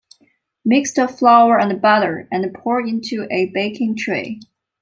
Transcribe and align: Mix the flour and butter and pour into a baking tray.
Mix 0.65 0.95
the 0.95 1.07
flour 1.07 1.59
and 1.59 1.79
butter 1.79 2.27
and 2.31 2.51
pour 2.55 2.81
into 2.83 3.27
a 3.29 3.51
baking 3.53 3.95
tray. 3.95 4.39